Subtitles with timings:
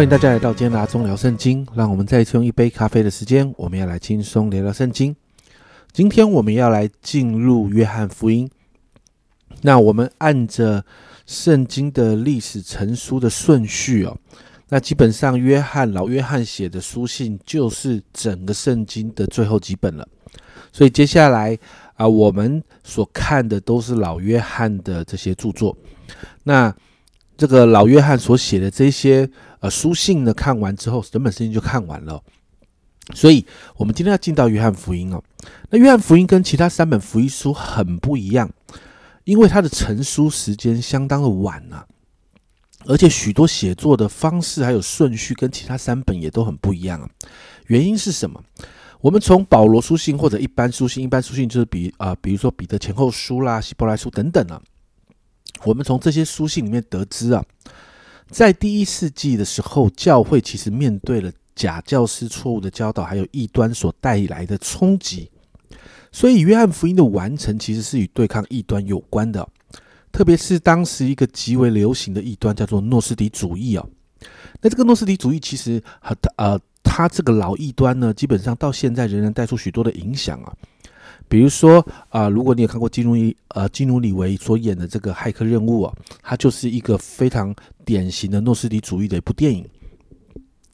[0.00, 1.66] 欢迎大家来到今天的中聊圣经。
[1.74, 5.14] 让我们再次用一杯咖啡的时间，我们要来轻松聊聊圣经。
[5.92, 8.50] 今天我们要来进入约翰福音。
[9.60, 10.82] 那我们按着
[11.26, 14.16] 圣经的历史成书的顺序哦，
[14.70, 20.08] 那基本上约翰老约翰写的书信就是整个圣经的最后几本了。
[20.72, 21.58] 所以接下来
[21.96, 25.76] 啊，我们所看的都是老约翰的这些著作。
[26.42, 26.74] 那
[27.40, 29.26] 这个老约翰所写的这些
[29.60, 32.22] 呃书信呢，看完之后，整本圣经就看完了。
[33.14, 33.46] 所以，
[33.78, 35.24] 我们今天要进到约翰福音哦。
[35.70, 38.50] 那约翰福音跟其他三本福音书很不一样，
[39.24, 41.86] 因为它的成书时间相当的晚啊，
[42.84, 47.08] 而且许多写作的方式还有顺序跟其他三本也都很不一样啊。
[47.68, 48.44] 原因是什么？
[49.00, 54.60] 我们从保罗书信或者一般书信，一般书信就是比啊，比如说彼得前后书啦、希伯来书等等啊。
[55.64, 57.44] 我们从这些书信里面得知啊，
[58.28, 65.30] 在第一世纪的时候，教会其实面对了假教师错误的教导，还有异端所带来的冲击。
[66.12, 69.46] 所以，约翰福音的完成其实是与对抗异端有关的，
[70.10, 73.86] 特别是当时一个极为流行的异端叫做诺斯底主义啊。
[74.60, 80.52] 那这个诺斯底主义其实和呃，它这个老异端呢，基本上到现在仍然带出许多的影响啊。
[81.30, 89.64] 比如说啊，如果你有看过基努里呃基努里维所演的这个《骇客任务》啊，它就是一个非常典型的诺斯底主义的一部电影。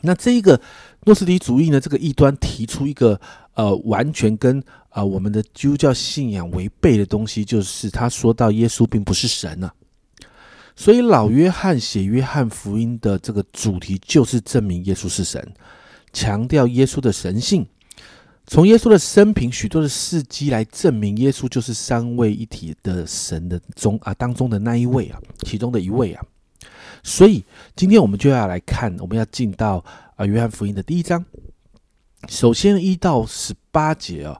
[0.00, 0.58] 那这一个
[1.04, 3.20] 诺斯底主义呢，这个异端提出一个
[3.52, 9.70] 呃完全跟啊我们的基督教信仰违背的东西，就是他说到耶稣并不是神啊。
[10.74, 15.46] 所以老约翰写约翰福音的这个主题就是证明耶稣是神，
[16.14, 17.66] 强调耶稣的神性。
[18.48, 26.24] 从耶稣的生平、许多的事迹来证明，耶稣就是三位一体的神的中啊当中的那一位啊，其中的一位啊。
[27.02, 27.44] 所以
[27.76, 29.84] 今天我们就要来看，我们要进到
[30.16, 31.22] 啊约翰福音的第一章。
[32.26, 34.34] 首先一到十八节啊，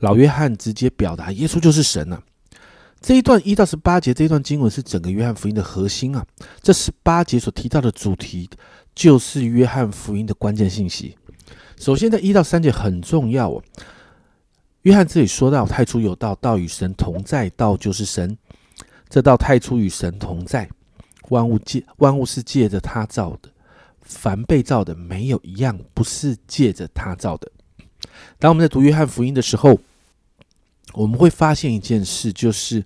[0.00, 2.22] 老约翰直接表达耶稣就是神啊。
[3.00, 6.24] 这一段一到十八节这一段经文是整个约翰福音的核心啊。
[6.60, 8.46] 这十八节所提到的主题，
[8.94, 11.16] 就是约翰福音的关键信息。
[11.78, 13.62] 首先，在一到三节很重要哦。
[14.82, 18.36] 约翰这里说到：“太初有道，道与神同在，道就是神。
[19.08, 20.68] 这道太初与神同在，
[21.28, 23.48] 万物借万物是借着他造的，
[24.02, 27.50] 凡被造的没有一样不是借着他造的。”
[28.38, 29.78] 当我们在读约翰福音的时候，
[30.92, 32.84] 我们会发现一件事，就是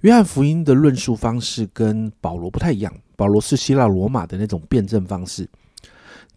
[0.00, 2.92] 约翰福音的论述方式跟保罗不太一样。
[3.16, 5.48] 保罗是希腊罗马的那种辩证方式。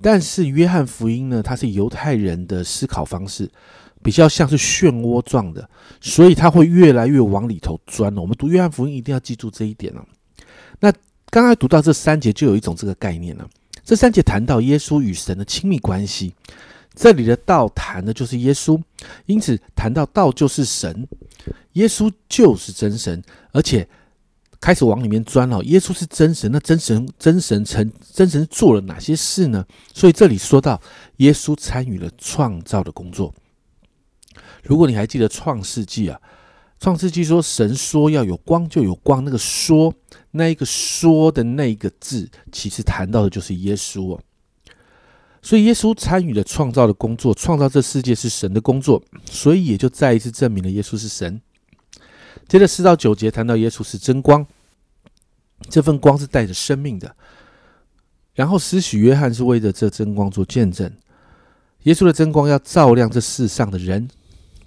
[0.02, 3.50] 但是约翰福音呢，它是犹太人的思考方式，
[4.04, 5.70] 比较像是漩涡状的，
[6.00, 8.16] 所以它会越来越往里头钻。
[8.18, 10.06] 我们读约翰福音一定要记住这一点了。
[10.80, 10.92] 那
[11.30, 13.50] 刚刚读到这三节，就有一种这个概念了。
[13.84, 16.34] 这三节谈到耶稣与神的亲密关系，
[16.94, 18.82] 这里的道谈的就是耶稣，
[19.26, 21.08] 因此谈到道就是神，
[21.74, 23.22] 耶稣就是真神，
[23.52, 23.88] 而且。
[24.60, 25.64] 开始往里面钻了。
[25.64, 29.66] 耶稣是真神，那真神真神成真神做了哪些事呢？
[29.94, 30.82] 所以这里说到
[31.18, 33.34] 耶稣参与了创造的工作。
[34.64, 36.20] 如果你还记得创世纪啊，
[36.80, 39.94] 创世纪说神说要有光就有光，那个说
[40.32, 44.20] 那一个说的那一个字，其实谈到的就是耶稣哦。
[45.42, 51.40] 所以耶稣参与了创造的工作，创造这世界是神的工作，所以也就再一次证明了耶稣是神。
[52.48, 54.46] 接着四到九节谈到耶稣是真光，
[55.70, 57.16] 这份光是带着生命的。
[58.34, 60.92] 然后施许约翰是为着这真光做见证，
[61.84, 64.08] 耶稣的真光要照亮这世上的人。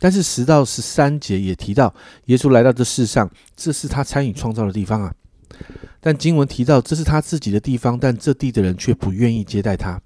[0.01, 1.95] 但是十到十三节也提到，
[2.25, 5.15] 耶稣来到这世上，这是他参与创造的地方啊。
[6.01, 10.01] 但经文提到这是他自己的地方，但这地的人却不愿意接待他。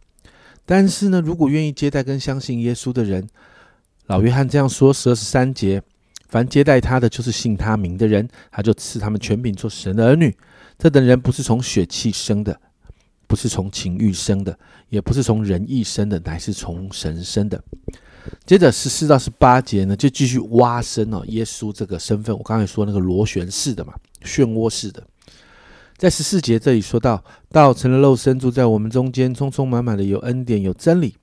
[0.66, 3.28] 但是呢，如果愿意接待跟相信耶稣的人，
[4.06, 5.82] 老约翰这样说：十二十三节。
[6.34, 10.36] 凡接待他的，就是信他名的人，他就赐他们权柄做神的儿女。
[10.76, 12.60] 这等人不是从血气生的，
[13.28, 14.58] 不是从情欲生的，
[14.88, 17.62] 也不是从人意生的，乃是从神生的。
[18.44, 22.36] 接着十四到十八节呢，就继续挖深了耶稣这个身份。
[22.36, 23.94] 我刚才说那个螺旋式的嘛，
[24.24, 25.00] 漩涡式的。
[25.96, 31.14] 在十四节这里说到，道成了肉身住在我们中间，充充满满的有恩典有真理。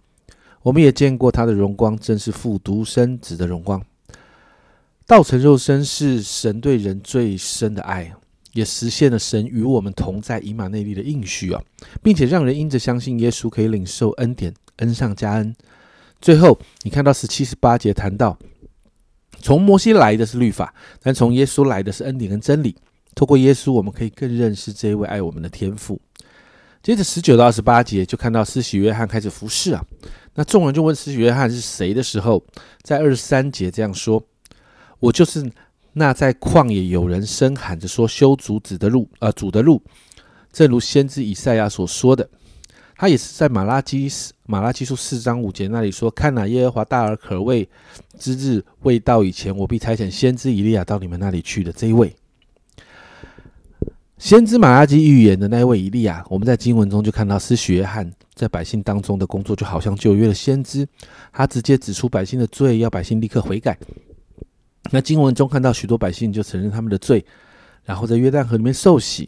[0.62, 3.84] 我们也见过他的荣光，正是复独生子的荣光。
[5.12, 8.10] 道成肉身是神对人最深的爱，
[8.54, 11.62] 也实现了神与我们同在以马内利的应许啊，
[12.02, 15.54] 并且让人因着相信耶稣可以领受恩典，恩上加恩。
[16.22, 18.40] 最后，你看到十七、十八节谈到，
[19.42, 22.74] 从摩西来的是律法，但从耶稣来的是恩典跟真理。
[23.14, 26.00] 透过耶稣，我们可以更认识这一位爱我们的天父。
[26.82, 29.84] 接着十九到二十八节就看到施洗约翰开始服侍啊。
[30.36, 32.42] 那众人就问施洗约翰是谁的时候，
[32.82, 34.24] 在二十三节这样说
[35.02, 35.52] ：“我就是
[35.92, 39.82] 那在旷野有人声喊着说修主子的路，呃，主的路，
[40.54, 42.30] 正如先知以赛亚所说的。”
[42.96, 44.08] 他也是在马拉基
[44.46, 47.68] 马拉基书四章五节那里说：“看哪，耶和华大而可畏
[48.20, 52.16] 之日未到以前，我必差遣先知以利亚到你们那里去的。”这一位
[54.20, 60.88] 先知马拉基预言的那一位以利亚，我们在经文中就看到施洗约翰在百姓当中的工作，就好像旧约的先知，
[61.34, 63.76] 他直接指出百姓的罪，要百姓立刻悔改。
[64.92, 67.26] 那经文中看到许多百姓就承认他们的罪，
[67.84, 69.28] 然后在约旦河里面受洗。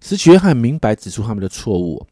[0.00, 2.06] 施洗约翰明白指出他们的错误。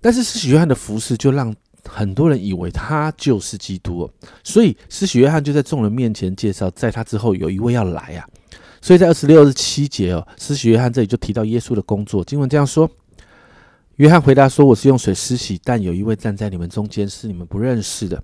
[0.00, 1.54] 但是施洗约翰的服饰就让
[1.84, 4.10] 很多人以为他就是基督，
[4.42, 8.26] 所以施洗约翰就在众人面前介绍，在他之后有一位要来啊。
[8.80, 12.24] 所以在二十六、二十七节哦，施洗约翰这里就提到耶稣的工作。
[12.24, 12.90] 经文这样说：
[13.96, 18.22] 约翰回答说：“我是用水施洗，但有一位站在你们中间，是你们不认识的，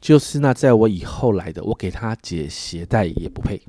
[0.00, 3.60] 就是那在我以后来的，我给他解鞋带也不配。”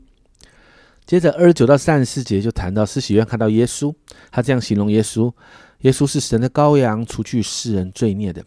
[1.05, 3.91] 接着二十九到三十四节就谈到施洗约看到耶稣，
[4.29, 5.33] 他这样形容耶稣。
[5.79, 8.43] 耶稣是神的羔羊，除去世人罪孽的。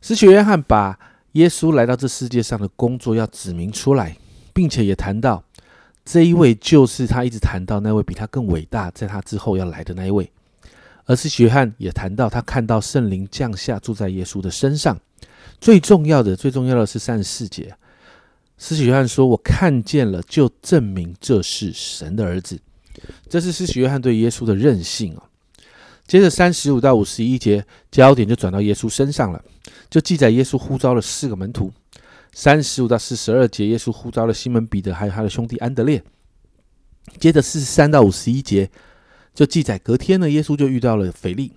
[0.00, 0.98] 使徒约翰把
[1.32, 4.16] 耶稣来到这世界上的工作要指明出来，
[4.52, 5.44] 并且也谈到
[6.04, 10.28] 这一位就是他一直谈到那位比他更伟大，在他之后要来的那一位。
[11.04, 14.98] 而是约翰也谈到他看到圣灵降下住在耶稣的身上。
[15.60, 17.74] 最重要的，最重要的是三十四节，
[18.58, 22.58] 施洗约翰说：“我看见了，就证明这是神的儿子。”
[23.28, 25.24] 这是施洗约翰对耶稣的任性啊。
[26.06, 29.44] 接着三十五到五十一节，焦点就转到耶稣身上了，
[29.90, 31.72] 就记载耶稣呼召了四个门徒。
[32.32, 36.02] 三十五到四十二节，耶稣呼召了西门彼得，还有他的兄弟安德烈。
[37.18, 38.70] 接着四十三到五十一节，
[39.34, 41.52] 就记载隔天呢，耶稣就遇到了腓力，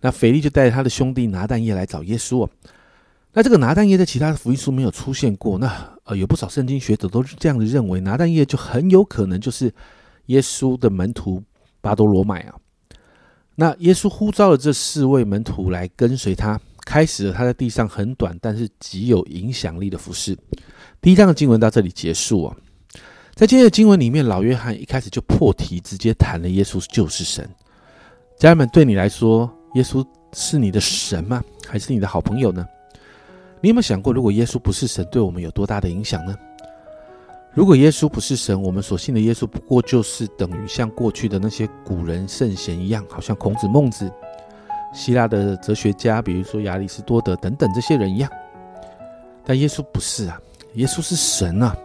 [0.00, 2.48] 那腓力就带着他的兄弟拿但业来找耶稣。
[3.36, 5.70] 那这个拿但业在其他的福音书没有出现过，那
[6.04, 9.70] 呃有不少圣经学者都是这样的认为，拿但业就很有可能就是
[10.28, 11.42] 耶稣的门徒
[11.82, 12.54] 巴多罗买啊。
[13.54, 20.34] 那耶稣呼召了这四位门徒来跟随他，开始了他在地上很短但是极有影响力的服饰。
[21.02, 22.56] 第一章的经文到这里结束啊。
[23.34, 27.46] 在今天的经文里面，老约翰一开始就破题，直接谈了耶稣就是神。
[28.38, 30.02] 家人们，对你来说，耶稣
[30.32, 31.44] 是你的神吗？
[31.68, 32.66] 还是你的好朋友呢？
[33.66, 36.36] 你有没有想过，如果耶稣不是神，对我们有多大的影响呢？
[37.52, 44.08] 如果耶稣不是神，我们所信的耶稣不过就是等于像过去的那些古人圣贤一样，好像孔子、孟子、
[44.94, 48.30] 希腊的哲学家，比如说亚里士多德等等这些人一样。
[49.44, 50.40] 但耶稣不是啊，
[50.74, 51.76] 耶稣是神啊！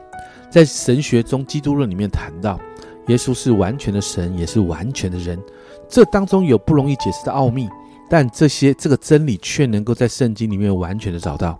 [0.52, 2.60] 在神学中，基督论里面谈到，
[3.08, 5.42] 耶稣是完全的神，也是完全的人。
[5.90, 7.68] 这当中有不容易解释的奥秘，
[8.08, 11.60] 但这些这个真理却能够在圣经里面完全的找到。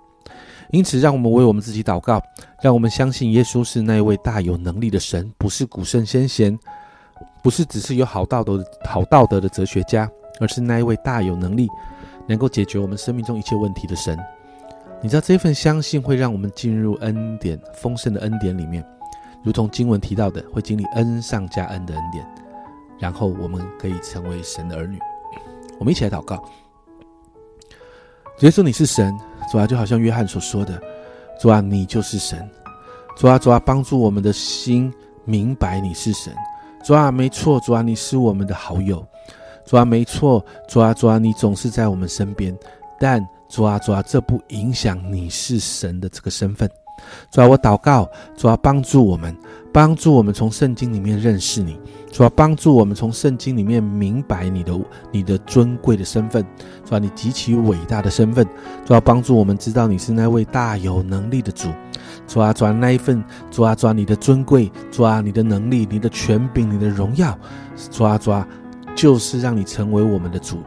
[0.72, 2.22] 因此，让我们为我们自己祷告，
[2.62, 6.58] 让我们相信耶稣是那一位大有能力的神，不是古圣先贤，
[7.44, 10.10] 不是只是有好道德的、好道德的哲学家，
[10.40, 11.68] 而是那一位大有能力，
[12.26, 14.18] 能够解决我们生命中一切问题的神。
[15.02, 18.82] 你知道，这份相信会让我们进入恩典丰盛的恩典里面，
[19.44, 22.26] 如同经文提到的，会经历恩上加恩的恩典，
[22.98, 24.98] 然后我们可以成为神的儿女。
[25.80, 26.42] 我们一起来祷告，
[28.40, 29.14] 耶稣，你是神。
[29.52, 30.82] 主啊，就好像约翰所说的，
[31.38, 32.50] 主啊，你就是神。
[33.18, 34.92] 主啊，主啊，帮助我们的心
[35.26, 36.34] 明白你是神。
[36.86, 39.06] 主啊，没错，主啊，你是我们的好友。
[39.66, 42.58] 主啊，没错，主啊，主啊，你总是在我们身边。
[42.98, 46.70] 但主啊，主啊，这不影响你是神的这个身份。
[47.30, 49.36] 主啊，我祷告，主啊，帮助我们。
[49.74, 51.80] 帮助我们从圣经里面认识你，
[52.12, 54.78] 主要帮助我们从圣经里面明白你的
[55.14, 56.46] 你的尊贵的身份，
[56.84, 58.46] 主要你极其伟大的身份，
[58.86, 61.70] 主要帮助我们知道你是那位大有能力的主，
[62.28, 67.40] 主啊，主啊，那一份，主啊，主啊，你的尊贵，主啊，你的能力，你的权柄，你的荣耀，
[67.90, 68.46] 主啊，主啊，
[68.94, 70.58] 就是让你成为我们的主。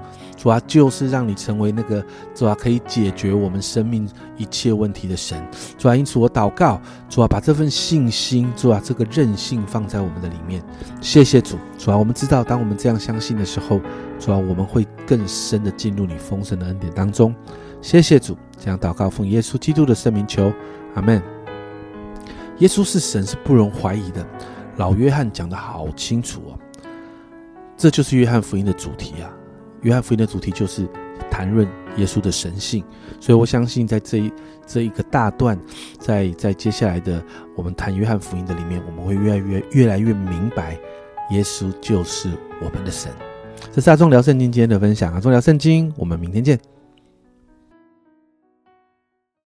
[0.45, 5.43] 主啊，就是让你成为那个主啊，可以解决我们生命一切问题的神。
[5.79, 10.63] 主啊，因此我祷告，主啊，把这份信心，主啊，这个韧性放在我们的里面。
[11.01, 13.81] 谢谢主，主啊，我们知道，当我们这样相信的时候，
[14.21, 17.35] 主啊，我们会更深的进入你丰盛的恩典当中。
[17.81, 20.53] 谢谢主，这样祷告奉耶稣基督的圣名求，
[20.95, 21.23] 阿门。
[22.59, 24.23] 耶稣是神，是不容怀疑的。
[24.77, 26.59] 老约翰讲的好清楚哦，
[27.79, 29.33] 这就是约翰福音的主题啊。
[29.85, 30.87] 约翰福音的主题就是
[31.31, 32.83] 谈论耶稣的神性，
[33.21, 34.33] 所以我相信在这一
[34.67, 35.59] 这一个大段，
[35.99, 37.23] 在在接下来的
[37.57, 40.77] 我们谈约翰福音的里面，我们会越来越越来越明白，
[41.31, 43.11] 耶稣就是我们的神。
[43.73, 46.74] 这是阿忠聊圣经今天的分享，阿忠聊圣经，我们明天见。